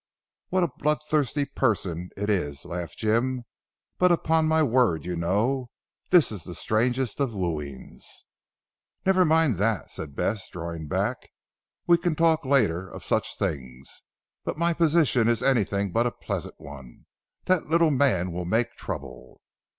[0.49, 3.43] "What a blood thirsty person it is," laughed Jim,
[3.99, 5.69] "but upon my word you know,
[6.09, 8.25] this is the strangest of wooings."
[9.05, 11.29] "Never mind that," said Bess drawing back,
[11.85, 14.01] "we can talk later of such things.
[14.43, 17.05] But my position is anything but a pleasant one.
[17.45, 19.41] That little man will make trouble."